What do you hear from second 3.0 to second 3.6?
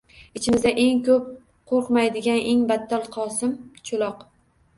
Qosim